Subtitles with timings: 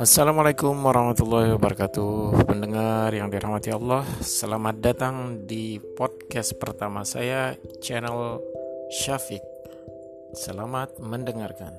[0.00, 2.48] Assalamualaikum warahmatullahi wabarakatuh.
[2.48, 7.52] Pendengar yang dirahmati Allah Selamat datang di podcast pertama saya
[7.84, 8.40] Channel
[8.88, 9.44] Syafiq.
[10.32, 11.76] Selamat mendengarkan.